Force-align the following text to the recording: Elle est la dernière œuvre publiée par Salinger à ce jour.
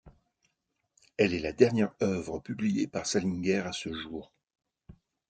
Elle 1.17 1.35
est 1.35 1.39
la 1.39 1.51
dernière 1.53 1.93
œuvre 2.01 2.39
publiée 2.39 2.87
par 2.87 3.05
Salinger 3.05 3.59
à 3.59 3.71
ce 3.71 3.93
jour. 3.93 4.33